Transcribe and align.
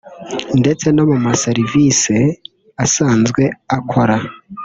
ndetse 0.59 0.87
no 0.95 1.03
mu 1.09 1.17
maserivisi 1.25 2.17
asanzwe 2.85 3.43
akora 3.77 4.17